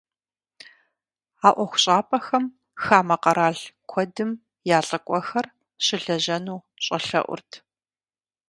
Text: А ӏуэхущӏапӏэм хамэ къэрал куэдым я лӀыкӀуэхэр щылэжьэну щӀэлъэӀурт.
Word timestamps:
А 1.47 1.49
ӏуэхущӏапӏэм 1.55 2.45
хамэ 2.83 3.15
къэрал 3.23 3.57
куэдым 3.89 4.31
я 4.77 4.79
лӀыкӀуэхэр 4.87 5.45
щылэжьэну 5.85 6.65
щӀэлъэӀурт. 6.83 7.51